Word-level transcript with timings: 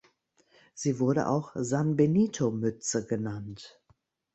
Sie 0.73 0.97
wurde 0.99 1.27
auch 1.29 1.51
"Sanbenito-Mütze" 1.53 3.05
genannt. 3.05 3.79